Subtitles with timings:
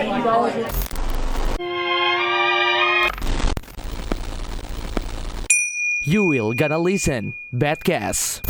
[0.00, 0.08] You
[6.24, 8.40] will gonna listen Badcast.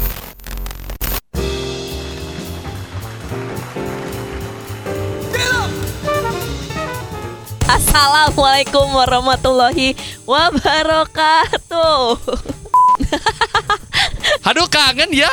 [7.66, 9.98] Assalamualaikum warahmatullahi
[10.30, 12.14] wabarakatuh.
[14.46, 15.26] Aduh kangen ya.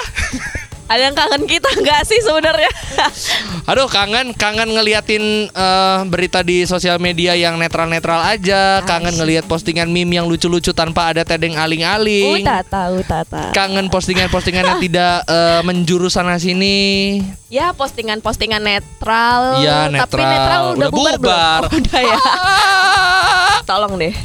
[0.89, 2.73] Ada yang kangen kita nggak sih sebenarnya?
[3.67, 9.91] Aduh kangen kangen ngeliatin eh, berita di sosial media yang netral-netral aja, kangen ngeliat postingan
[9.91, 12.47] meme yang lucu-lucu tanpa ada tedeng aling-aling.
[12.47, 13.51] Utata, utata.
[13.51, 17.19] Kangen postingan-postingan yang tidak eh, menjurus sana sini.
[17.51, 19.59] Ya postingan-postingan netral.
[19.59, 20.31] Iya, Tapi netral.
[20.31, 21.61] netral udah, Udah bubar, bubar.
[21.67, 21.75] belum?
[21.83, 22.17] Udah ya.
[23.69, 24.15] Tolong deh.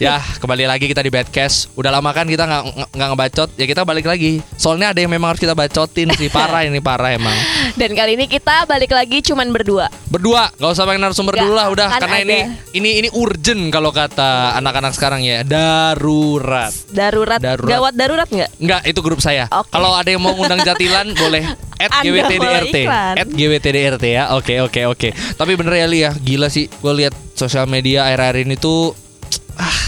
[0.00, 1.76] Ya kembali lagi kita di Badcast.
[1.76, 4.40] Udah lama kan kita nggak nggak- nggak ngebacot, ya kita balik lagi.
[4.56, 7.36] Soalnya ada yang memang harus kita bacotin sih parah ini parah emang.
[7.80, 9.92] Dan kali ini kita balik lagi cuman berdua.
[10.08, 12.72] Berdua, nggak usah pakai narasumber Nggak, dulu lah udah kan karena ini ada.
[12.72, 16.72] ini ini urgent kalau kata anak-anak sekarang ya, darurat.
[16.88, 17.38] Darurat.
[17.38, 17.70] Darurat.
[17.70, 18.50] Gawat darurat nggak?
[18.56, 19.46] Enggak, itu grup saya.
[19.52, 19.68] Oke.
[19.68, 21.44] Kalau ada yang mau ngundang Jatilan boleh
[21.76, 22.76] at GWTDRT.
[22.88, 24.24] At GWTDRT ya.
[24.32, 25.08] Oke, oke, oke.
[25.12, 26.72] Tapi bener ya Li ya, gila sih.
[26.80, 28.92] Gue lihat sosial media akhir-akhir ini tuh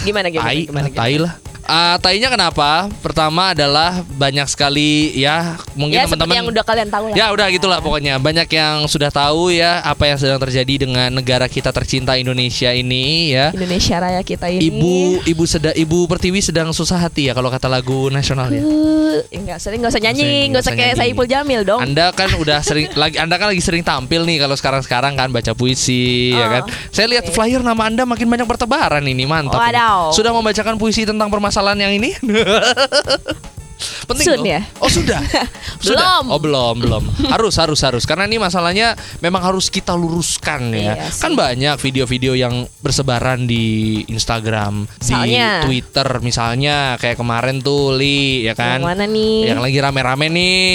[0.05, 0.49] Gimana gimana?
[0.49, 0.99] tai, gimana, gimana?
[0.99, 1.33] tai lah.
[1.65, 2.91] Ah, tainya kenapa?
[2.99, 7.15] Pertama adalah banyak sekali ya mungkin Ya teman-teman yang udah kalian tahu lah.
[7.15, 11.47] Ya udah gitulah pokoknya banyak yang sudah tahu ya apa yang sedang terjadi dengan negara
[11.47, 13.55] kita tercinta Indonesia ini ya.
[13.55, 14.69] Indonesia Raya kita ini.
[14.69, 18.59] Ibu ibu seda ibu pertiwi sedang susah hati ya kalau kata lagu nasional ya.
[18.59, 20.95] Uh, enggak sering enggak usah nyanyi, Nggak enggak usah kayak.
[20.99, 21.79] Saipul Jamil dong.
[21.79, 25.55] Anda kan udah sering lagi Anda kan lagi sering tampil nih kalau sekarang-sekarang kan baca
[25.55, 26.63] puisi ya Oh, kan.
[26.91, 29.57] Saya lihat flyer nama Anda makin banyak bertebaran ini mantap.
[29.57, 29.71] ini.
[29.71, 30.11] Wadaw.
[30.11, 32.17] Sudah membacakan puisi tentang permasalahan yang ini?
[34.13, 34.47] Penting Soon loh.
[34.49, 34.61] ya?
[34.79, 35.21] Oh sudah.
[35.83, 36.23] Sudah?
[36.23, 36.25] Belum.
[36.31, 37.05] Oh belum belum.
[37.35, 40.95] Harus harus harus karena ini masalahnya memang harus kita luruskan ya.
[40.95, 45.65] Iya kan banyak video-video yang bersebaran di Instagram, Misalnya?
[45.65, 48.79] di Twitter misalnya kayak kemarin tuh Li ya kan.
[48.79, 49.37] Yang mana nih?
[49.49, 50.67] Yang lagi rame-rame nih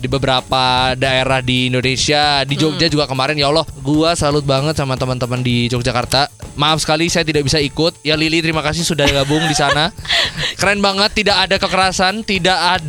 [0.00, 0.64] di beberapa
[0.96, 2.94] daerah di Indonesia, di Jogja Hmm.
[2.96, 6.28] juga kemarin ya Allah, gua salut banget sama teman-teman di Yogyakarta.
[6.56, 8.00] Maaf sekali saya tidak bisa ikut.
[8.00, 9.92] Ya Lili terima kasih sudah gabung di sana.
[10.60, 12.79] Keren banget, tidak ada kekerasan, tidak ada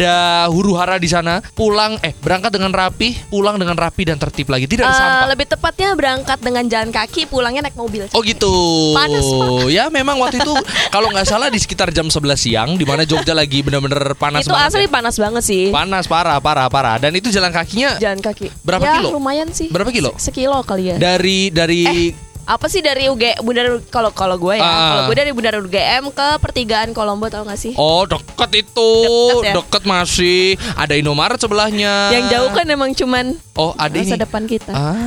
[0.47, 1.39] huru-hara di sana.
[1.51, 4.65] Pulang eh berangkat dengan rapi, pulang dengan rapi dan tertib lagi.
[4.65, 5.27] Tidak ada Eh, sampah.
[5.27, 8.07] lebih tepatnya berangkat dengan jalan kaki, pulangnya naik mobil.
[8.11, 8.51] Oh gitu.
[8.91, 9.69] Panas, Pak.
[9.69, 10.53] Ya memang waktu itu
[10.89, 14.51] kalau nggak salah di sekitar jam 11 siang di mana Jogja lagi bener-bener panas itu
[14.51, 14.67] banget.
[14.69, 14.89] asli ya.
[14.89, 15.63] panas banget sih.
[15.69, 16.97] Panas parah parah parah.
[16.97, 18.49] Dan itu jalan kakinya jalan kaki.
[18.61, 19.09] Berapa ya, kilo?
[19.15, 19.67] lumayan sih.
[19.67, 20.13] Berapa kilo?
[20.15, 20.95] Se- Sekilo kali ya.
[20.95, 22.11] dari dari
[22.43, 24.89] Apa sih dari UG Bundar kalau kalau gue ya, Ah.
[24.91, 27.71] kalau gue dari Bundar UGM ke pertigaan Kolombo tau gak sih?
[27.75, 28.91] Oh deket itu
[29.31, 29.53] Deket ya?
[29.55, 30.41] Deket masih
[30.73, 34.71] Ada Indomaret sebelahnya Yang jauh kan emang cuman Oh ada masa ini depan kita.
[34.71, 34.97] Ah.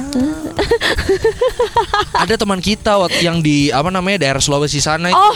[2.17, 5.34] ada teman kita waktu yang di apa namanya daerah Sulawesi sana itu Oh.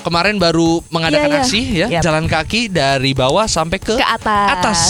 [0.00, 1.42] Kemarin baru mengadakan Iya, iya.
[1.42, 2.02] aksi ya Yap.
[2.02, 4.48] jalan kaki dari bawah sampai ke Ke atas.
[4.50, 4.80] atas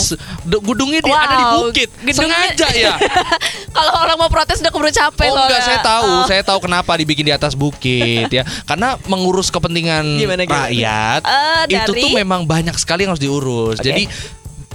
[0.43, 2.93] gedungnya di, Wow, ada di bukit gedungnya- sengaja ya
[3.75, 5.47] kalau orang mau protes udah keburu capek Oh soalnya.
[5.47, 6.23] enggak saya tahu, Oh.
[6.25, 8.43] saya tahu kenapa dibikin di atas bukit ya.
[8.63, 10.67] Karena mengurus kepentingan Gimana, gimana?
[10.67, 13.77] rakyat Eh, itu dari- tuh memang banyak sekali yang harus diurus.
[13.77, 13.85] Oke.
[13.85, 14.03] Jadi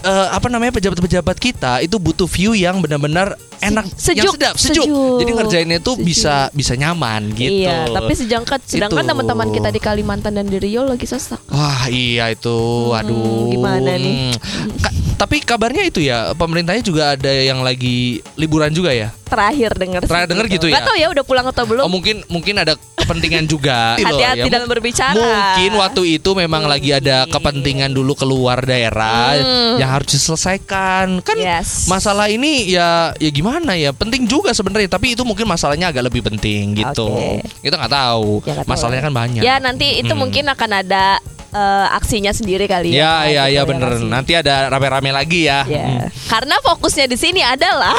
[0.06, 4.84] eh, apa namanya pejabat-pejabat kita itu butuh view yang benar-benar enak, yang sejuk, sedap, sejuk.
[4.84, 5.18] sejuk.
[5.18, 6.06] Jadi ngerjainnya tuh Sejuk.
[6.06, 7.64] bisa bisa nyaman gitu.
[7.64, 9.10] Iya, tapi sedangkan sedangkan Itu.
[9.10, 11.42] teman-teman kita di Kalimantan dan di Rio lagi sesak.
[11.48, 12.56] Wah iya itu,
[12.90, 13.50] aduh.
[13.50, 14.32] gimana nih?
[14.32, 14.70] Hmm.
[14.84, 19.08] Ka- tapi kabarnya itu ya pemerintahnya juga ada yang lagi liburan juga ya.
[19.26, 20.76] Terakhir denger sih Terakhir denger gitu ya?
[20.76, 21.82] Gak tau ya udah pulang atau belum.
[21.82, 23.96] Oh mungkin mungkin ada kepentingan juga.
[23.96, 24.52] Gitu loh, Hati-hati ya.
[24.52, 25.16] dalam berbicara.
[25.16, 29.80] Mungkin waktu itu memang lagi ada kepentingan dulu keluar daerah Hmm.
[29.80, 31.20] yang harus diselesaikan.
[31.20, 31.86] Kan Yes.
[31.86, 33.90] masalah ini ya ya gimana ya?
[33.90, 37.08] Penting juga sebenarnya, tapi itu mungkin masalahnya agak lebih penting gitu.
[37.08, 37.40] Oke.
[37.60, 38.40] Kita nggak tahu.
[38.42, 39.06] Ya, tahu masalahnya lah.
[39.06, 39.42] kan banyak.
[39.42, 40.20] Ya nanti itu Hmm.
[40.20, 41.18] mungkin akan ada
[41.48, 43.24] eh, aksinya sendiri kali Ya, ya.
[43.24, 43.90] ya, gitu ya bener.
[44.04, 45.64] Nanti ada rame-rame lagi ya.
[45.64, 45.88] Ya.
[45.88, 46.12] Hmm.
[46.28, 47.96] Karena fokusnya di sini adalah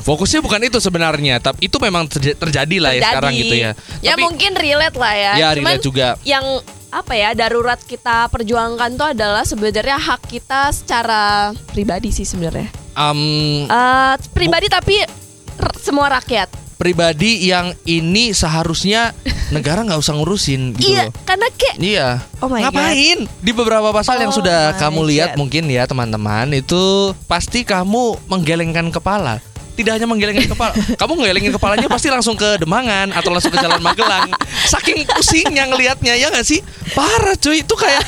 [0.00, 3.10] Fokusnya bukan itu sebenarnya, tapi itu memang terja- terjadi lah ya terjadi.
[3.12, 3.70] sekarang gitu ya.
[4.00, 5.32] Ya Tapi- mungkin relate lah ya.
[5.36, 6.08] Ya, Cuman relate juga.
[6.24, 6.44] Yang
[6.90, 12.66] apa ya darurat kita perjuangkan tuh adalah sebenarnya hak kita secara pribadi sih sebenarnya.
[12.92, 13.20] Em,
[13.64, 14.98] Eh pribadi tapi
[15.76, 16.50] semua rakyat.
[16.74, 19.12] pribadi yang ini seharusnya
[19.50, 21.20] negara nggak usah ngurusin gitu Iya, loh.
[21.22, 22.08] karena kayak Iya.
[22.40, 23.28] Oh my Ngapain?
[23.36, 25.38] Di beberapa pasal yang Oh sudah my kamu lihat God.
[25.38, 29.44] mungkin ya teman-teman itu pasti kamu menggelengkan kepala.
[29.78, 33.80] Tidak hanya menggelengkan kepala, kamu menggelengkan kepalanya pasti langsung ke Demangan atau langsung ke Jalan
[33.80, 34.28] Magelang.
[34.68, 36.60] Saking pusingnya ngelihatnya ya nggak sih?
[36.92, 38.04] Parah cuy, itu kayak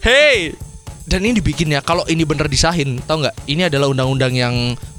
[0.00, 0.56] Hey,
[1.04, 3.36] dan ini dibikin ya kalau ini bener disahin, tau nggak?
[3.44, 4.54] Ini adalah undang-undang yang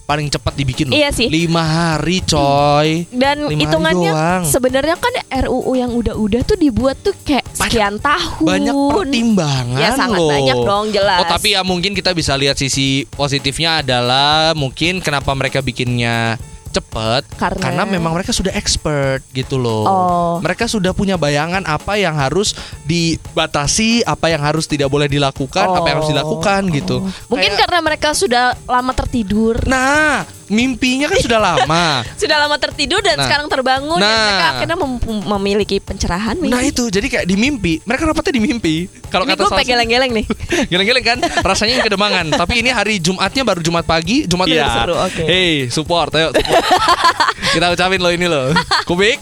[0.07, 0.95] paling cepat dibikin loh.
[0.95, 1.27] Iya sih.
[1.27, 3.03] Lima hari coy.
[3.11, 4.11] Dan Lima hitungannya
[4.47, 5.11] sebenarnya kan
[5.43, 8.47] RUU yang udah-udah tuh dibuat tuh kayak sekian tahun.
[8.47, 10.31] Banyak pertimbangan Ya sangat loh.
[10.31, 11.19] banyak dong jelas.
[11.21, 16.39] Oh tapi ya mungkin kita bisa lihat sisi positifnya adalah mungkin kenapa mereka bikinnya
[16.77, 19.83] cepet Karena- memang mereka sudah expert gitu loh.
[19.83, 20.33] Oh.
[20.39, 22.53] Mereka sudah punya bayangan apa yang harus
[22.85, 26.15] dibatasi, apa yang harus tidak boleh dilakukan, apa yang harus Oh.
[26.15, 26.95] dilakukan gitu.
[27.27, 29.61] Mungkin Kayak- karena mereka sudah lama tertidur.
[29.65, 31.85] Nah, mimpinya kan sudah lama.
[32.21, 33.25] Sudah lama tertidur dan Nah.
[33.25, 34.23] sekarang terbangun dan Nah.
[34.25, 34.99] mereka akhirnya mem-
[35.29, 36.49] memiliki pencerahan maybe.
[36.49, 38.75] Nah itu jadi kayak di mimpi mereka rapatnya di mimpi.
[39.07, 40.25] Kalau kata gue pengen geleng-geleng nih.
[40.71, 42.31] Geleng-geleng kan rasanya kedemangan.
[42.31, 44.67] Tapi ini hari Jumatnya baru Jumat pagi, Jumat Iya, ya.
[44.73, 45.23] seru, oke.
[45.23, 46.31] Hey, support ayo.
[46.31, 46.63] support.
[47.53, 48.51] Kita ucapin lo ini lo.
[48.83, 49.19] Kubik.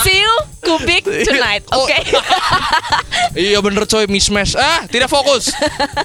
[0.00, 1.62] See you Kubik tonight.
[1.70, 1.86] Oh.
[1.86, 1.94] Oke.
[3.38, 4.58] iya bener coy mismatch.
[4.58, 5.54] Ah, tidak fokus.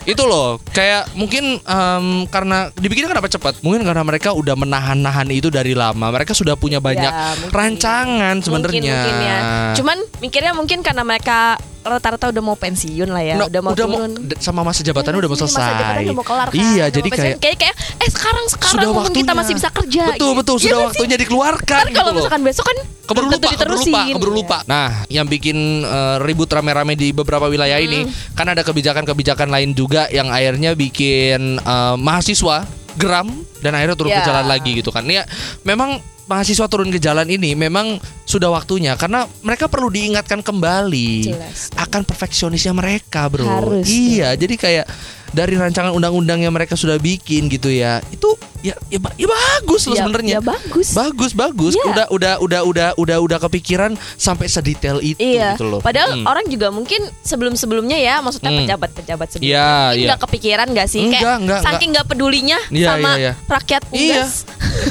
[0.05, 3.59] Itu loh, kayak mungkin em, karena dibikinnya kenapa cepat?
[3.65, 6.13] Mungkin karena mereka udah menahan-nahan itu dari lama.
[6.13, 7.49] Mereka sudah punya banyak Ya, mungkin.
[7.51, 8.81] rancangan sebenarnya.
[8.81, 9.39] Mungkin, mungkin ya.
[9.73, 14.13] Cuman mikirnya mungkin karena mereka rata-rata udah mau pensiun lah ya, Nah, udah mau turun.
[14.21, 15.57] d- sama masa jabatannya udah mau Iya, selesai.
[15.57, 16.55] Masa jabatannya udah mau kelar kan.
[16.55, 19.69] Iya, Udah jadi mau kayak kayak kayak eh sekarang sekarang sudah waktunya kita masih bisa
[19.69, 20.03] kerja.
[20.07, 20.37] Betul gitu.
[20.37, 20.89] betul Iya sudah nggak sih?
[20.93, 24.57] waktunya dikeluarkan Ntar gitu kalau misalkan besok kan Keburu lupa, keburu lupa, keburu lupa.
[24.65, 30.07] Nah, yang bikin eh, ribut rame-rame di beberapa wilayah ini kan ada kebijakan-kebijakan lain juga
[30.07, 32.63] yang akhirnya bikin eh, mahasiswa
[32.93, 33.27] geram
[33.59, 34.27] dan akhirnya turun ke Ya.
[34.27, 35.03] jalan lagi gitu kan.
[35.05, 35.23] Ya,
[35.61, 35.99] memang
[36.31, 41.67] mahasiswa turun ke jalan ini memang sudah waktunya karena mereka perlu diingatkan kembali Jelas.
[41.75, 43.43] akan perfeksionisnya mereka, Bro.
[43.43, 44.85] Harus, iya, jadi kayak
[45.29, 47.99] dari rancangan undang-undang yang mereka sudah bikin gitu ya.
[48.07, 50.33] Itu ya ya, ya bagus loh Ya- sebenarnya.
[50.37, 50.87] ya bagus.
[50.91, 51.73] Bagus, bagus.
[51.73, 51.83] Iya.
[51.87, 55.55] Udah udah udah udah udah udah kepikiran sampai sedetail itu Iya.
[55.55, 55.79] gitu loh.
[55.79, 56.27] Padahal Hmm.
[56.27, 58.59] orang juga mungkin sebelum-sebelumnya ya, maksudnya Hmm.
[58.61, 60.07] pejabat-pejabat sebelumnya Iya, mungkin iya.
[60.07, 61.01] nggak kepikiran nggak sih?
[61.01, 63.31] Enggak, Kayak enggak, saking nggak pedulinya Iya, sama iya, iya.
[63.47, 64.23] rakyat Iya.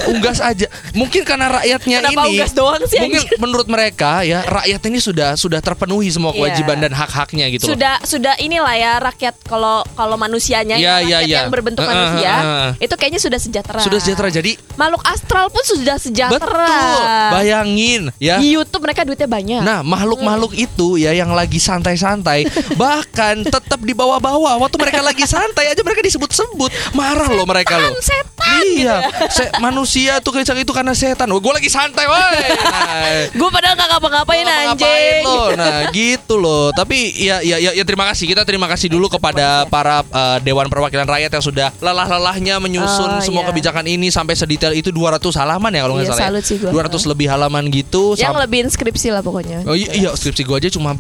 [0.06, 0.38] Unggas.
[0.41, 0.67] Aja.
[0.93, 3.37] Mungkin karena rakyatnya Kenapa ini unggas doang sih, Mungkin anjir?
[3.37, 6.38] menurut mereka ya rakyat ini sudah sudah terpenuhi semua Iya.
[6.55, 7.77] kewajiban dan hak-haknya gitu loh.
[7.77, 11.38] Sudah sudah inilah ya rakyat kalau kalau manusianya Iya, ya, iya, rakyat iya.
[11.38, 12.69] yang berbentuk Heeh, manusia heeh.
[12.81, 13.81] itu kayaknya sudah sejahtera.
[13.81, 16.41] Sudah sejahtera jadi Makhluk astral pun sudah sejahtera.
[16.41, 17.05] betul.
[17.31, 18.37] Bayangin ya.
[18.37, 19.61] Di YouTube mereka duitnya banyak.
[19.61, 22.49] Nah, makhluk-makhluk itu ya yang lagi santai-santai,
[22.81, 24.56] bahkan tetap di bawah-bawah.
[24.59, 26.71] Waktu mereka lagi santai aja mereka disebut-sebut.
[26.93, 27.93] Marah loh mereka loh.
[28.00, 28.97] setan Iya,
[29.29, 31.31] se- manusia tuh kencang itu karena setan.
[31.31, 32.19] Gue lagi santai, woi.
[32.50, 35.22] Nah, Gue padahal gak ngapa-ngapain anjing.
[35.22, 35.55] lo?
[35.55, 39.64] Nah gitu loh Tapi ya, ya ya ya terima kasih Kita terima kasih dulu kepada
[39.67, 43.49] para uh, Dewan Perwakilan Rakyat Yang sudah lelah-lelahnya menyusun Oh, semua iya.
[43.52, 46.56] kebijakan ini Sampai sedetail itu 200 halaman ya kalau nggak Iya, salah ya.
[46.58, 46.82] gua.
[46.88, 49.62] 200 lebih halaman gitu Yang lebih skripsi lah pokoknya.
[49.64, 50.96] Oh iya, iya skripsi gue aja cuma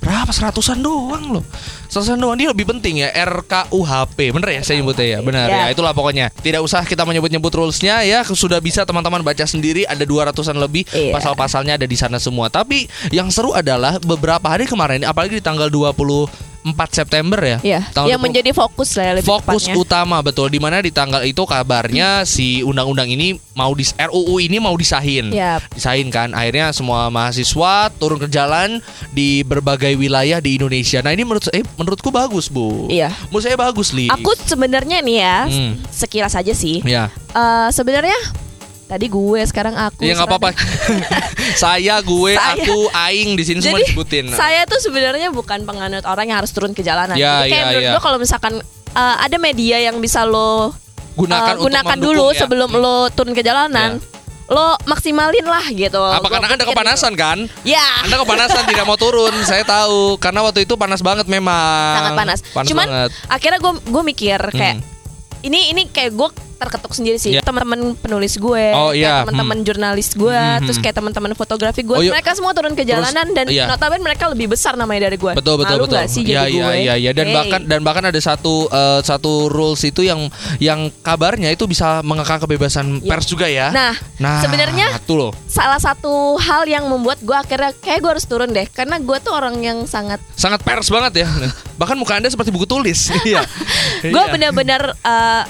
[0.00, 1.44] berapa seratusan doang loh.
[1.88, 4.32] Seratusan doang dia lebih penting ya RKUHP.
[4.32, 5.18] Bener ya saya nyebutnya ya.
[5.20, 5.58] Benar Ya.
[5.68, 5.74] ya.
[5.74, 6.30] Itulah pokoknya.
[6.32, 8.24] Tidak usah kita menyebut-nyebut rulesnya ya.
[8.24, 11.12] Sudah bisa teman-teman baca sendiri ada 200-an lebih Iya.
[11.14, 12.48] pasal-pasalnya ada di sana semua.
[12.48, 15.68] Tapi yang seru adalah beberapa hari kemarin apalagi di tanggal
[16.64, 17.58] 24 September ya.
[17.60, 19.74] Iya, Tanggal yang 20 menjadi fokus lah ya lebih fokus tepatnya.
[19.76, 24.56] utama betul di mana di tanggal itu kabarnya si undang-undang ini mau dis RUU ini
[24.56, 25.28] mau disahin.
[25.28, 25.60] Yap.
[25.70, 28.80] Disahin kan akhirnya semua mahasiswa turun ke jalan
[29.10, 30.98] di berbagai wilayah di Indonesia.
[30.98, 32.88] Nah, ini menurut eh menurutku bagus, Bu.
[32.88, 33.12] Iya.
[33.28, 34.08] Menurut saya bagus, Li.
[34.08, 35.76] Aku sebenarnya nih ya, Hmm.
[35.90, 36.80] sekilas aja sih.
[36.82, 37.12] ya.
[37.30, 38.16] Eh, sebenarnya
[38.94, 40.00] tadi gue sekarang aku.
[40.00, 40.50] Ya nggak apa-apa.
[41.62, 42.54] saya, gue, Saya.
[42.56, 44.30] aku, aing di sini semua disebutin.
[44.30, 47.14] saya tuh sebenarnya bukan penganut orang yang harus turun ke jalanan.
[47.14, 47.92] Ya, Jadi kayak ya, menurut ya.
[47.92, 48.52] gue kalau misalkan
[48.92, 50.70] eh, ada media yang bisa lo
[51.14, 52.38] gunakan eh, untuk gunakan mendukung dulu ya.
[52.40, 53.98] sebelum lo turun ke jalanan.
[54.44, 55.96] Lo maksimalin lah gitu.
[55.98, 57.22] Apa Gua karena Anda kepanasan gitu.
[57.22, 57.38] kan?
[57.64, 58.04] Ya.
[58.04, 60.20] Anda kepanasan tidak mau turun, saya tahu.
[60.20, 61.96] Karena waktu itu panas banget memang.
[61.96, 62.38] sangat panas.
[62.46, 63.10] Panas Cuman banget.
[63.26, 64.92] akhirnya gue gue mikir kayak Hmm.
[65.42, 66.28] ini ini kayak gue
[66.64, 67.30] terketuk sendiri sih.
[67.30, 67.42] Iya.
[67.42, 69.14] Teman-teman penulis gue, Oh, kayak iya.
[69.22, 70.84] teman-teman jurnalis gue, Hmm, terus hmm.
[70.84, 72.10] kayak teman-teman fotografi gue, Oh, iya.
[72.10, 73.64] mereka semua turun ke Terus, jalanan dan iya.
[73.66, 75.32] notabene mereka lebih besar namanya dari gue.
[75.32, 75.96] Betul betul Malu betul.
[75.96, 76.74] nggak sih Iya jadi iya gue?
[76.76, 77.34] iya iya dan Hey.
[77.34, 80.20] bahkan dan bahkan ada satu eh, satu rules itu yang
[80.58, 83.08] yang kabarnya itu bisa mengekang kebebasan Iya.
[83.08, 83.68] pers juga ya.
[83.68, 85.30] Nah, Nah, sebenarnya loh.
[85.44, 89.30] salah satu hal yang membuat gue akhirnya kayak gue harus turun deh karena gue tuh
[89.30, 91.28] orang yang sangat Sangat pers banget ya.
[91.80, 93.10] Bahkan muka Anda seperti buku tulis.
[93.24, 93.40] Iya.
[94.04, 95.42] gue benar-benar eh,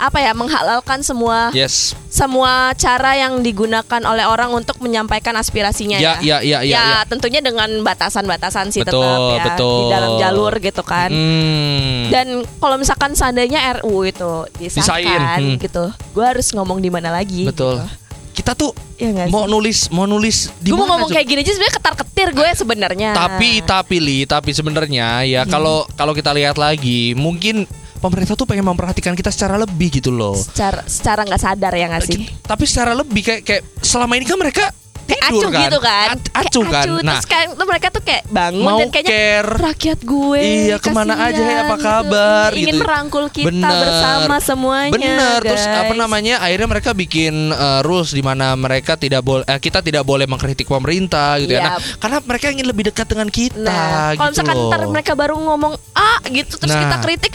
[0.00, 1.92] apa ya menghalalkan semua Yes.
[2.08, 6.40] semua cara yang digunakan oleh orang untuk menyampaikan aspirasinya Ya, ya.
[6.40, 7.00] ya, ya, ya, ya.
[7.04, 9.76] tentunya dengan batasan-batasan sih Betul, tetap ya betul.
[9.76, 11.12] di dalam jalur gitu kan.
[11.12, 12.08] Hmm.
[12.08, 12.26] Dan
[12.56, 15.60] kalau misalkan seandainya RU itu disahkan hmm.
[15.60, 17.44] gitu, gue harus ngomong di mana lagi?
[17.44, 17.78] Betul.
[17.78, 17.98] Gitu.
[18.40, 21.76] Kita tuh Ya mau nulis mau nulis di Gue mau ngomong kayak gini aja sebenarnya
[21.80, 23.10] ketar ketir gue sebenarnya.
[23.16, 25.50] Tapi tapi li tapi sebenarnya ya Hmm.
[25.50, 27.64] kalau kalau kita lihat lagi mungkin
[28.00, 30.34] pemerintah tuh pengen memperhatikan kita secara lebih gitu loh.
[30.34, 34.36] secara secara nggak sadar ya nggak sih Tapi secara lebih kayak kayak selama ini kan
[34.36, 34.64] mereka
[35.02, 36.84] kayak tidur acuh gitu kan A- Kayak acuh kan.
[37.00, 40.76] Nah, terus kan tuh mereka tuh kayak bangun mau dan kayaknya care rakyat gue Iya,
[40.78, 41.82] ke mana aja, hey, apa gitu.
[41.84, 42.78] kabar, ingin gitu.
[42.80, 43.74] merangkul kita Bener.
[43.76, 45.98] bersama semuanya Bener, terus apa guys.
[45.98, 46.34] namanya?
[46.38, 50.64] Akhirnya mereka bikin uh, rules di mana mereka tidak boleh eh, kita tidak boleh mengkritik
[50.64, 51.62] pemerintah gitu ya.
[51.68, 54.70] Nah, karena mereka ingin lebih dekat dengan kita nah kalau gitu misalkan loh.
[54.70, 56.86] ntar mereka baru ngomong A gitu terus Nah.
[56.86, 57.32] kita kritik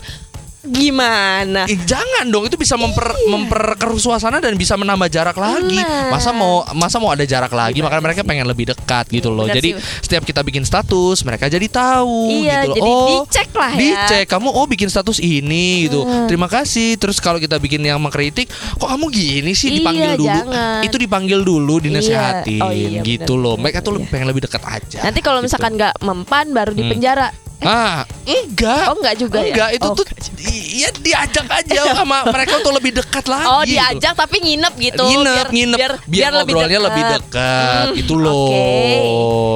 [0.67, 5.77] gimana Eh, jangan dong itu bisa memper memperkeruh suasana dan bisa menambah jarak lagi.
[5.77, 6.11] Nah.
[6.11, 7.75] Masa mau masa mau ada jarak lagi?
[7.75, 8.27] Gimana Makanya mereka sih?
[8.27, 9.45] pengen lebih dekat gitu loh.
[9.45, 9.81] Bener jadi sih.
[10.01, 12.75] setiap kita bikin status, mereka jadi tahu Iya, gitu loh.
[12.75, 13.79] jadi oh, dicek lah ya.
[13.79, 16.01] Dicek kamu oh bikin status ini gitu.
[16.01, 16.25] Hmm.
[16.25, 16.95] Terima kasih.
[16.95, 20.27] Terus kalau kita bikin yang mengkritik, kok kamu gini sih Iya, dipanggil dulu.
[20.27, 20.81] jangan.
[20.81, 22.61] Itu dipanggil dulu dinasehatin Iya.
[22.61, 23.53] Oh, iya, gitu bener, loh.
[23.55, 24.07] bener, Mereka tuh iya.
[24.07, 24.99] pengen lebih dekat aja.
[25.01, 25.47] nanti kalau gitu.
[25.47, 26.91] misalkan nggak mempan baru di Hmm.
[26.91, 27.27] penjara
[27.63, 28.83] Ah, enggak.
[28.91, 30.05] oh nggak juga Enggak, ya itu Oh, tuh
[30.43, 33.47] iya diajak aja sama mereka untuk lebih dekat lagi.
[33.47, 33.71] Oh gitu.
[33.73, 37.85] diajak tapi nginep gitu nginep, nginep, biar, ngobrolnya lebih dekat.
[37.89, 38.51] Hmm, itu loh,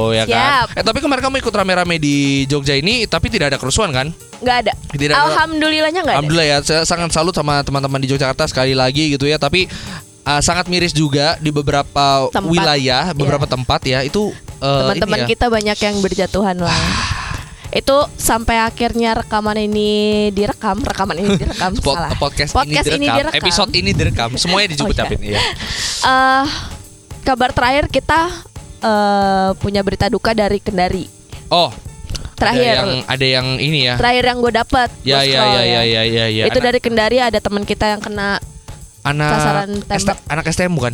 [0.08, 0.15] oke.
[0.15, 0.32] ya kan.
[0.32, 0.68] Siap.
[0.79, 2.15] Eh tapi kemarin kamu ikut rame-rame di
[2.48, 4.08] Jogja ini, tapi tidak ada kerusuhan kan?
[4.39, 5.13] Nggak ada Tidak.
[5.13, 9.27] Alhamdulillahnya nggak ada Alhamdulillah ya, saya sangat salut sama teman-teman di Yogyakarta sekali lagi gitu
[9.27, 9.36] ya.
[9.36, 9.68] Tapi
[10.24, 12.48] uh, sangat miris juga di beberapa Tempat.
[12.48, 14.32] wilayah, beberapa tempat ya itu
[14.63, 15.27] uh, Teman-teman ya.
[15.27, 16.79] kita banyak yang berjatuhan lah
[17.69, 19.89] itu sampai akhirnya rekaman ini
[20.29, 23.17] direkam rekaman ini direkam Pod- salah podcast, Podcast ini, ini direkam.
[23.29, 23.39] direkam.
[23.39, 25.41] episode ini direkam, semuanya dicukup-capin ya.
[26.01, 26.45] Eh,
[27.21, 28.21] kabar terakhir kita
[28.79, 31.05] eh, punya berita duka dari Kendari
[31.47, 31.69] Oh,
[32.33, 33.95] terakhir ada yang ada yang ini ya.
[33.97, 36.43] terakhir yang gue dapat Ya ya ya ya ya ya ya.
[36.45, 38.41] itu dari Kendari ada teman kita yang kena
[39.01, 40.17] anak sasaran tembak.
[40.25, 40.93] Anak STM bukan?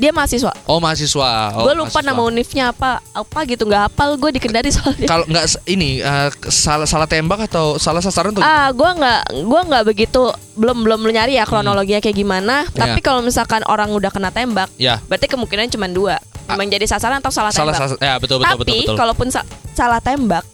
[0.00, 1.30] Dia mahasiswa Oh mahasiswa.
[1.52, 2.08] Oh, gue lupa mahasiswa.
[2.08, 6.28] nama univnya apa apa gitu nggak hafal gue di Kendari soalnya Kalau nggak ini eh,
[6.46, 8.40] salah salah tembak atau salah sasaran tuh?
[8.40, 10.22] Ah, gue nggak, gue nggak begitu,
[10.54, 12.64] belum belum nyari ya kronologinya kayak gimana.
[12.66, 12.88] Ya.
[12.88, 15.04] Tapi kalau misalkan orang udah kena tembak, Ya.
[15.04, 16.16] berarti kemungkinan cuma dua,
[16.46, 17.92] memang jadi sasaran atau salah, Salah tembak.
[17.92, 18.00] sasaran.
[18.00, 18.96] Ya betul betul Tapi betul betul.
[18.96, 20.44] kalaupun sa- salah tembak,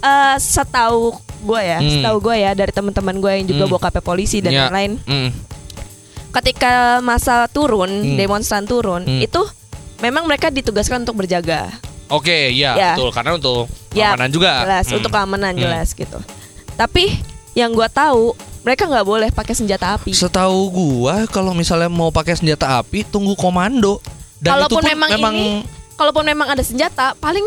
[0.00, 1.90] eh setahu gue ya, Hmm.
[1.90, 3.72] setahu gue ya dari teman-teman gue yang juga Hmm.
[3.72, 4.60] bokapnya polisi dan Ya.
[4.66, 5.28] lain-lain, Mm.
[6.34, 8.16] Ketika masa turun, Hmm.
[8.18, 9.22] demonstran turun, Hmm.
[9.22, 9.40] itu
[9.98, 11.70] memang mereka ditugaskan untuk berjaga.
[12.06, 12.92] Oke, ya, Ya.
[12.92, 14.52] betul karena untuk Ya, keamanan juga.
[14.66, 14.96] Jelas Hmm.
[14.98, 15.62] untuk keamanan Hmm.
[15.62, 16.18] jelas gitu.
[16.74, 17.04] Tapi
[17.54, 20.10] yang gue tahu mereka nggak boleh pakai senjata api.
[20.10, 24.00] Setahu gua kalau misalnya mau pakai senjata api tunggu komando.
[24.40, 25.64] Dan Kalaupun itu pun memang ini-
[25.94, 27.46] Kalaupun memang ada senjata, paling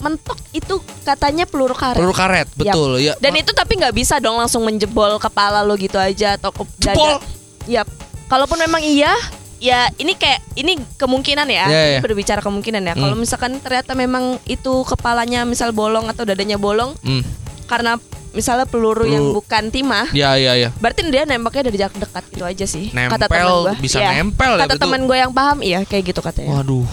[0.00, 2.00] mentok itu katanya peluru karet.
[2.00, 3.14] peluru karet, betul ya.
[3.20, 7.20] Dan itu tapi nggak bisa dong langsung menjebol kepala lo gitu aja atau ke Jebol.
[7.68, 7.86] Yap.
[8.32, 9.12] Kalaupun memang iya,
[9.60, 11.64] ya ini kayak ini kemungkinan ya.
[11.68, 12.00] Ya, Ini ya.
[12.00, 12.94] berbicara kemungkinan ya.
[12.96, 13.20] Kalau Hmm.
[13.20, 17.20] misalkan ternyata memang itu kepalanya misal bolong atau dadanya bolong Hmm.
[17.68, 18.00] karena
[18.32, 20.72] misalnya peluru yang Peluru- bukan timah, Ya ya ya.
[20.74, 22.88] berarti dia nembaknya dari jarak dekat itu aja sih.
[22.88, 23.72] kata Nempel, teman gua.
[23.76, 24.10] bisa Iya.
[24.16, 24.82] nempel ya Kata betul.
[24.82, 26.56] teman gue yang paham, iya kayak gitu katanya.
[26.56, 26.88] Waduh.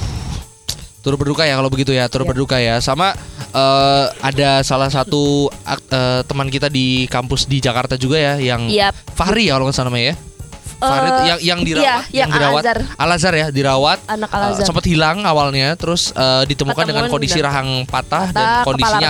[1.00, 2.32] Turut berduka ya kalau begitu ya, turut Iya.
[2.36, 2.76] berduka ya.
[2.84, 3.16] Sama
[3.50, 8.92] eh, ada salah satu eh, teman kita di kampus di Jakarta juga ya yang Iya.
[9.10, 10.16] Fahri ya kalau nggak salah namanya ya.
[10.80, 12.64] Fahri Eh, tuh yang yang dirawat, iya, yang dirawat.
[12.64, 12.80] Al-Azhar.
[12.96, 14.00] Al-Azhar ya, dirawat.
[14.06, 14.66] Anak Eh, Al-Azhar.
[14.66, 19.10] sempat hilang awalnya, terus eh, ditemukan dengan Ketemuan kondisi dan- rahang patah, dan kondisinya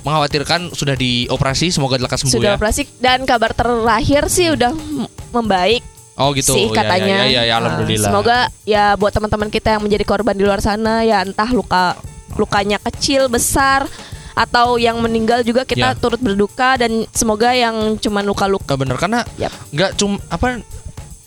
[0.00, 2.56] mengkhawatirkan sudah dioperasi, semoga lekas sembuh sudah ya.
[2.56, 5.82] operasi dan kabar terakhir sih udah m- membaik
[6.14, 6.52] Oh gitu.
[6.52, 7.16] sih Ya, katanya.
[7.22, 8.08] Ya, ya, ya, ya, Nah, alhamdulillah.
[8.08, 11.96] semoga ya buat teman-teman kita yang menjadi korban di luar sana ya entah luka
[12.32, 13.88] lukanya kecil besar
[14.32, 15.98] atau yang meninggal juga kita Ya.
[15.98, 19.50] turut berduka dan semoga yang cuman luka-luka bener karena Yap.
[19.70, 20.62] nggak cum apa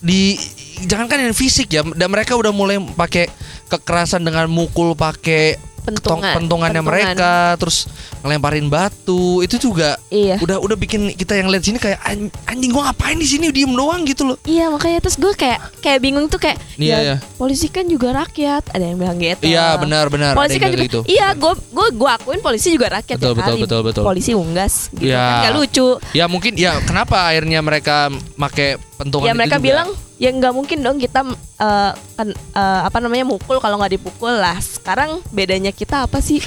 [0.04, 0.36] di
[0.84, 3.32] jangankan yang fisik ya dan mereka udah mulai pakai
[3.72, 7.12] kekerasan dengan mukul pakai pentungan pentungannya pentungan.
[7.12, 7.86] mereka terus
[8.18, 10.40] ngelemparin batu itu juga Iya.
[10.40, 13.68] udah udah bikin kita yang lihat sini kayak "An- anjing gua ngapain di sini diem
[13.68, 17.16] doang gitu loh Iya makanya terus gue kayak kayak bingung tuh kayak Iya, ya, iya.
[17.34, 19.44] polisi kan juga rakyat ada yang bilang gitu.
[19.44, 22.88] iya benar benar Polisi kan bilang juga gitu iya gue gue gue akuin polisi juga
[22.94, 24.02] rakyat Betul, ya betul, betul, betul.
[24.02, 25.20] Polisi unggas gitu Iya.
[25.20, 25.88] kan gak lucu.
[26.10, 29.66] ya mungkin ya kenapa akhirnya mereka make pentungan ya itu mereka juga?
[30.16, 31.26] Ya nggak mungkin dong kita
[31.58, 34.56] eh, kan eh, apa namanya mukul kalau nggak dipukul lah.
[34.56, 36.38] Sekarang bedanya kita apa sih?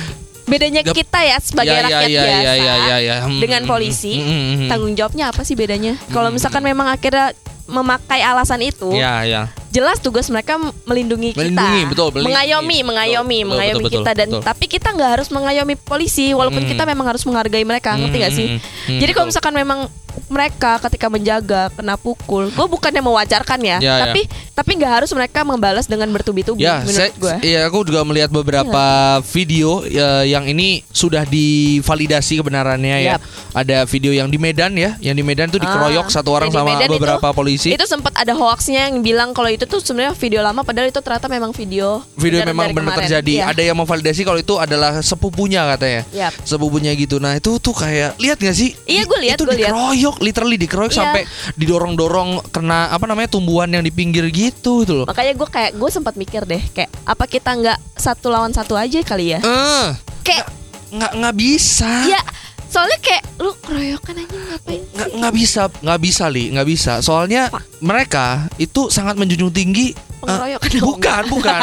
[0.45, 3.15] Bedanya Gap- kita ya sebagai Ya, ya, rakyat ya, biasa ya, ya, ya, ya.
[3.21, 4.69] Hmm, dengan hmm, polisi hmm, hmm, hmm.
[4.71, 5.99] tanggung jawabnya apa sih bedanya?
[6.07, 7.35] Kalau misalkan memang akhirnya
[7.67, 10.55] memakai alasan itu, ya ya jelas tugas mereka
[10.87, 12.27] melindungi kita, Melindungi, betul, melindungi.
[12.31, 14.41] mengayomi, mengayomi, Betul, mengayomi betul, kita dan betul.
[14.41, 16.71] tapi kita nggak harus mengayomi polisi walaupun Hmm.
[16.71, 18.47] kita memang harus menghargai mereka, ngerti gak sih?
[18.47, 19.31] Hmm, hmm, Jadi kalau betul.
[19.35, 19.79] misalkan memang
[20.27, 24.13] mereka ketika menjaga kena pukul, gue bukannya mewajarkan ya, Ya, ya.
[24.57, 27.33] Tapi nggak harus mereka membalas dengan bertubi-tubi Ya, menurut saya, gue.
[27.45, 28.83] iya aku juga melihat beberapa
[29.29, 33.11] video ya, yang ini sudah divalidasi kebenarannya ya.
[33.15, 33.21] Yap.
[33.53, 36.73] Ada video yang di Medan ya, yang di Medan tuh dikeroyok Ah, satu orang sama
[36.73, 37.69] Medan beberapa polisi.
[37.69, 41.29] Itu sempat ada hoaxnya yang bilang kalau itu tuh sebenarnya video lama padahal itu ternyata
[41.29, 43.33] memang video video memang benar terjadi.
[43.37, 43.53] Iya.
[43.53, 46.01] Ada yang memvalidasi kalau itu adalah sepupunya katanya.
[46.09, 46.33] Yap.
[46.41, 47.21] Sepupunya gitu.
[47.21, 48.73] Nah, itu tuh kayak lihat gak sih?
[48.89, 49.69] Iya, gue lihat, Itu gue lihat.
[49.69, 50.97] dikeroyok, literally dikeroyok Iya.
[50.97, 51.21] sampai
[51.53, 55.05] didorong-dorong kena apa namanya tumbuhan yang di pinggir gitu itu loh.
[55.05, 58.99] Makanya gue kayak gue sempat mikir deh kayak apa kita nggak satu lawan satu aja
[59.01, 59.39] kali ya?
[59.39, 59.87] Eh,
[60.21, 60.47] Kayak
[60.89, 61.91] nggak nggak bisa.
[62.05, 62.21] ya
[62.67, 65.15] soalnya kayak lu keroyokan aja ngapain nggak sih?
[65.15, 67.47] nggak bisa nggak bisa li nggak bisa soalnya
[67.79, 68.25] mereka
[68.57, 70.83] itu sangat menjunjung tinggi Pengeroyokan dong.
[70.87, 71.61] bukan bukan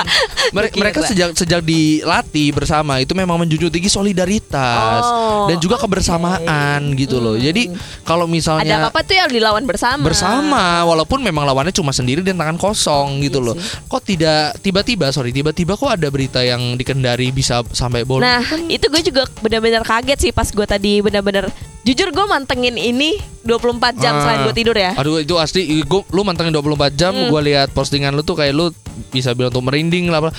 [0.50, 0.80] Mere- Gua kira.
[0.80, 5.84] mereka sejak sejak dilatih bersama itu memang menjunjung tinggi solidaritas Oh, dan juga oke.
[5.84, 7.42] kebersamaan gitu loh Hmm.
[7.42, 7.62] jadi
[8.02, 10.00] kalau Ada misalnya apa-apa tuh ya dilawan bersama.
[10.00, 13.84] bersama walaupun memang lawannya cuma sendiri dan tangan kosong gitu Iya loh sih.
[13.84, 18.84] kok tidak tiba-tiba sorry tiba-tiba kok ada berita yang dikendari bisa sampai bol Nah, itu
[18.84, 21.50] gue juga benar-benar kaget sih pas gue tadi benar-benar
[21.84, 24.20] jujur gue mantengin ini 24 jam Ah.
[24.20, 24.92] selain gue tidur ya.
[24.94, 27.28] Aduh itu asli gua, lu mantengin 24 jam Hmm.
[27.28, 28.72] gua lihat postingan lu tuh kayak lu
[29.10, 30.30] bisa bilang tuh merinding lah apa.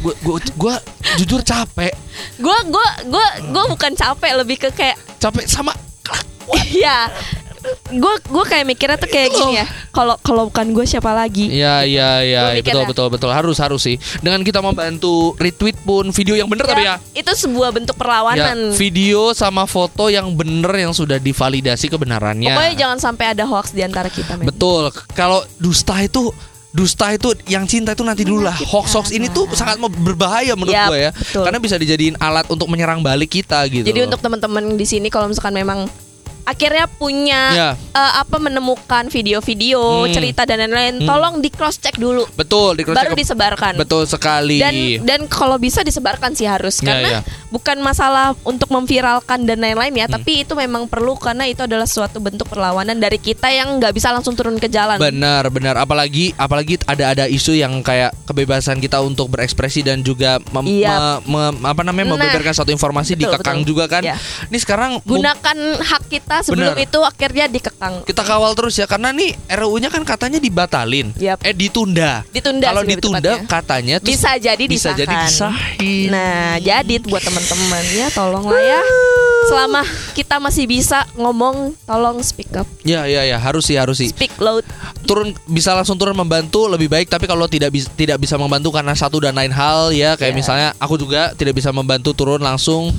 [0.00, 0.74] Gua, gua, gua
[1.14, 1.92] jujur capek
[2.36, 5.72] Gue gue gue gue bukan capek lebih ke kayak Capek sama
[6.72, 7.08] Iya.
[7.88, 9.66] Gue gue kayak mikirnya tuh kayak gini ya.
[9.90, 11.46] Kalau kalau bukan gue siapa lagi?
[11.48, 12.64] Iya iya iya Gua mikirnya.
[12.82, 13.96] betul betul betul harus harus sih.
[14.18, 16.96] Dengan kita membantu retweet pun video yang bener tapi ya.
[17.12, 18.72] Itu sebuah bentuk Ya, perlawanan.
[18.72, 22.50] video sama foto yang bener yang sudah divalidasi kebenarannya.
[22.50, 24.34] Pokoknya jangan sampai ada hoax di antara kita.
[24.34, 24.48] men.
[24.48, 24.90] Betul.
[25.12, 26.34] Kalau dusta itu
[26.68, 28.54] dusta itu yang cinta itu nanti dulu lah.
[28.54, 28.72] Menyakitkan.
[28.72, 31.10] Hoax hoax ini tuh sangat mau berbahaya menurut Yap, gue ya.
[31.12, 31.44] betul.
[31.44, 33.84] Karena bisa dijadiin alat untuk menyerang balik kita gitu.
[33.84, 34.08] Jadi loh.
[34.08, 35.84] untuk teman-teman di sini kalau misalkan memang
[36.42, 37.70] akhirnya punya Ya.
[37.74, 40.12] eh, apa menemukan video-video, Hmm.
[40.12, 41.08] cerita dan lain-lain, Hmm.
[41.08, 42.24] tolong di cross check dulu.
[42.32, 43.76] betul di baru disebarkan.
[43.76, 44.58] Betul sekali.
[44.58, 47.20] Dan dan kalau bisa disebarkan sih harus Ya, karena ya.
[47.48, 50.16] bukan masalah untuk memviralkan dan lain-lain ya, Hmm.
[50.16, 54.10] tapi itu memang perlu karena itu adalah suatu bentuk perlawanan dari kita yang nggak bisa
[54.10, 54.96] langsung turun ke jalan.
[54.96, 55.76] Benar, benar.
[55.76, 61.20] Apalagi apalagi ada ada isu yang kayak kebebasan kita untuk berekspresi dan juga mem- Iya.
[61.22, 63.68] me- me- apa namanya Nah, membeberkan suatu informasi betul, dikekang betul.
[63.68, 64.02] juga kan.
[64.02, 64.16] Ya.
[64.48, 66.80] Ini sekarang Gunakan hak kita sebelum Benar.
[66.80, 67.94] itu akhirnya dikekang.
[68.02, 71.12] kita kawal terus ya karena nih RUU-nya kan katanya dibatalin.
[71.14, 71.42] Yap.
[71.42, 72.24] Eh ditunda.
[72.26, 73.44] Ditunda Kalau ditunda tepatnya.
[73.46, 75.00] katanya terus bisa jadi bisa disahkan.
[75.02, 76.08] jadi disahin.
[76.08, 78.80] Nah, jadi buat teman-teman ya tolonglah ya.
[79.42, 79.82] Selama
[80.14, 84.08] kita masih bisa ngomong, tolong speak up, Ya ya ya harus sih harus sih.
[84.08, 84.62] speak loud.
[85.02, 88.94] turun bisa langsung turun membantu lebih baik tapi kalau tidak bisa tidak bisa membantu karena
[88.94, 90.38] satu dan lain hal ya kayak Ya.
[90.38, 92.94] misalnya aku juga tidak bisa membantu turun langsung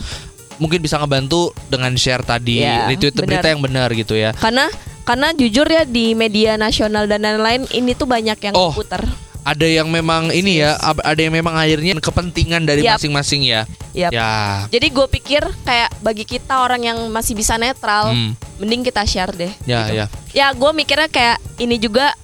[0.55, 3.25] mungkin bisa ngebantu dengan share tadi Ya, retweet benar.
[3.27, 4.69] berita yang benar gitu ya Karena
[5.03, 8.71] karena jujur ya di media nasional dan lain-lain ini tuh banyak yang Oh.
[8.71, 9.03] putar.
[9.43, 14.09] ada yang memang ini ya ada yang memang akhirnya kepentingan dari masing-masing ya Yap.
[14.09, 14.31] ya
[14.69, 18.39] Jadi gue pikir kayak bagi kita orang yang masih bisa netral, Hmm.
[18.55, 19.51] mending kita share deh.
[19.63, 19.93] ya gitu.
[19.93, 22.15] ya Ya gue mikirnya kayak ini juga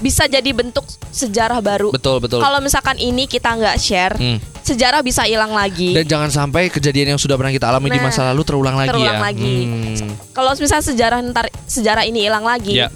[0.00, 1.92] bisa jadi bentuk sejarah baru.
[1.92, 4.40] betul betul Kalau misalkan ini kita nggak share, Hmm.
[4.60, 5.92] sejarah bisa hilang lagi.
[5.92, 8.88] dan jangan sampai kejadian yang sudah pernah kita alami di Nah, masa lalu terulang lagi
[8.90, 9.56] terulang ya lagi.
[9.62, 10.10] Hmm.
[10.32, 12.88] Kalau misalnya sejarah ntar sejarah ini hilang lagi, Ya.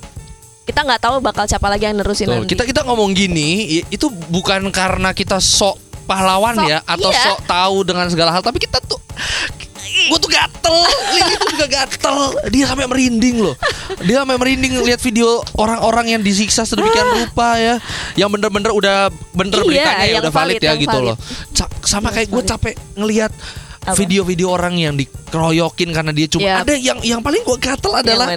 [0.64, 2.36] kita nggak tahu bakal siapa lagi yang nerusin Betul.
[2.40, 2.50] nanti.
[2.50, 3.48] Kita kita ngomong gini
[3.84, 7.20] itu bukan karena kita sok pahlawan Sok, ya atau iya.
[7.22, 9.00] sok tahu dengan segala hal tapi kita tuh
[10.04, 10.76] gue tuh gatel
[11.14, 12.16] Lili tuh juga gatel
[12.48, 13.56] dia sampai merinding loh
[14.02, 17.74] dia sampai merinding lihat video orang-orang yang disiksa sedemikian rupa ya
[18.14, 21.08] yang bener-bener udah bener Iya, beritanya ya udah valid, valid, ya gitu valid.
[21.10, 21.16] loh
[21.52, 23.32] Ca- sama Yang kayak gue capek ngelihat
[23.92, 26.64] video-video orang yang dikeroyokin karena dia cuma Yap.
[26.64, 28.32] ada yang yang paling gue gatel adalah?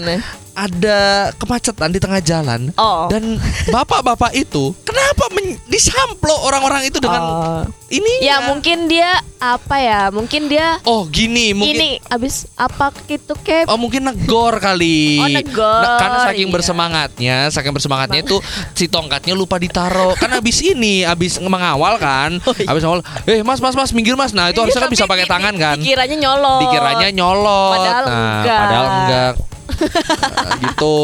[0.57, 0.99] Ada
[1.37, 3.05] kemacetan di tengah jalan Oh.
[3.05, 7.61] dan bapak-bapak itu kenapa men- disamplo orang-orang itu dengan Oh.
[7.87, 10.09] ini Ya mungkin dia apa ya?
[10.09, 15.19] Mungkin dia oh gini mungkin ini abis apa gitu kayak Oh mungkin negor kali.
[15.19, 16.53] Oh, negor, Nah, karena saking iya.
[16.53, 18.41] bersemangatnya, saking bersemangatnya itu
[18.73, 20.15] si tongkatnya lupa ditaruh.
[20.15, 23.05] Kan abis ini, abis mengawal kan, abis mengawal.
[23.23, 24.31] Eh mas mas mas minggir mas.
[24.31, 25.77] Nah itu Iya, harusnya kan bisa pakai di- tangan kan.
[25.77, 26.61] Dikiranya nyolot.
[26.63, 27.71] Dikiranya nyolot.
[27.77, 28.59] Padahal nah, enggak.
[28.59, 29.33] Padahal enggak.
[29.67, 30.97] Nah, gitu.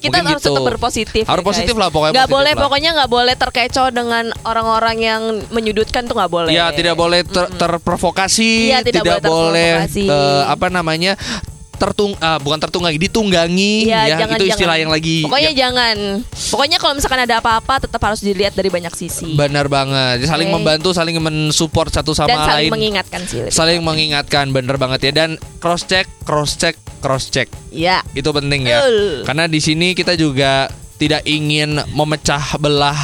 [0.00, 0.52] Kita Mungkin harus gitu.
[0.52, 1.24] tetap berpositif.
[1.24, 2.12] Harus ya, positif lah pokoknya.
[2.14, 2.60] Positif boleh lah.
[2.60, 6.50] pokoknya nggak boleh terkecoh dengan orang-orang yang menyudutkan tuh nggak boleh.
[6.52, 10.04] Ya tidak boleh ter- terprovokasi, Iya, tidak boleh boleh terprovokasi.
[10.06, 11.12] eh, apa namanya
[11.74, 14.80] tertung ah, bukan tertunggangi ditunggangi Iya, ya jangan, itu istilah jangan.
[14.80, 15.96] yang lagi Pokoknya ya, jangan.
[16.50, 19.34] Pokoknya kalau misalkan ada apa-apa tetap harus dilihat dari banyak sisi.
[19.34, 20.54] benar banget saling Oke.
[20.54, 23.40] membantu saling mensupport satu sama dan saling lain mengingatkan sih.
[23.46, 23.82] saling tepatnya.
[23.82, 28.00] mengingatkan bener banget ya dan cross check cross check cross check Ya.
[28.12, 29.26] itu penting ya Betul.
[29.26, 32.94] karena di sini kita juga tidak ingin memecah belah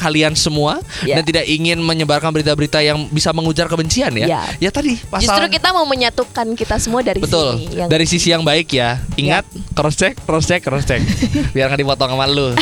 [0.00, 1.20] kalian semua Ya.
[1.20, 4.26] dan tidak ingin menyebarkan berita-berita yang bisa mengujar kebencian ya.
[4.26, 4.42] Ya.
[4.58, 7.60] Ya tadi pasal Justru kita mau menyatukan kita semua dari Betul.
[7.60, 7.76] sini.
[7.76, 8.96] Yang Dari sisi yang baik ya.
[9.14, 11.04] Ingat cross check, cross check, cross check.
[11.54, 12.56] Biar nggak dipotong sama lu.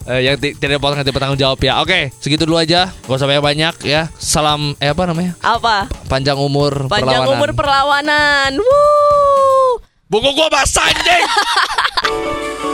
[0.00, 1.78] Eh, yang ti- tidak dipotong nanti bertanggung jawab ya.
[1.78, 2.90] Oke, segitu dulu aja.
[2.90, 4.10] Gak usah banyak-banyak ya.
[4.18, 5.38] Salam eh apa namanya?
[5.38, 5.86] apa?
[6.10, 7.36] Panjang umur Panjang perlawanan.
[7.38, 8.50] umur perlawanan.
[8.58, 9.78] Wuh.
[10.10, 11.22] Buku gua basah anjing.